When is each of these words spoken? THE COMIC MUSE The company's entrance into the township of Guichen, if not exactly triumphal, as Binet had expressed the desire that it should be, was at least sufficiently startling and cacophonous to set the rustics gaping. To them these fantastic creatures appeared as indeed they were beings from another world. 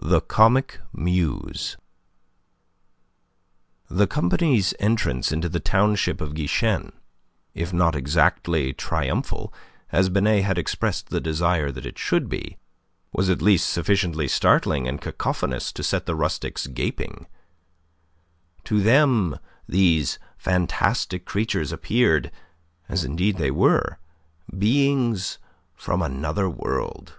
THE 0.00 0.22
COMIC 0.22 0.80
MUSE 0.94 1.76
The 3.90 4.06
company's 4.06 4.72
entrance 4.80 5.32
into 5.32 5.50
the 5.50 5.60
township 5.60 6.22
of 6.22 6.32
Guichen, 6.32 6.92
if 7.52 7.74
not 7.74 7.94
exactly 7.94 8.72
triumphal, 8.72 9.52
as 9.92 10.08
Binet 10.08 10.42
had 10.44 10.56
expressed 10.56 11.10
the 11.10 11.20
desire 11.20 11.70
that 11.70 11.84
it 11.84 11.98
should 11.98 12.30
be, 12.30 12.56
was 13.12 13.28
at 13.28 13.42
least 13.42 13.68
sufficiently 13.68 14.28
startling 14.28 14.88
and 14.88 14.98
cacophonous 14.98 15.70
to 15.72 15.82
set 15.82 16.06
the 16.06 16.14
rustics 16.14 16.66
gaping. 16.68 17.26
To 18.64 18.80
them 18.80 19.38
these 19.68 20.18
fantastic 20.38 21.26
creatures 21.26 21.70
appeared 21.70 22.30
as 22.88 23.04
indeed 23.04 23.36
they 23.36 23.50
were 23.50 23.98
beings 24.58 25.36
from 25.74 26.00
another 26.00 26.48
world. 26.48 27.18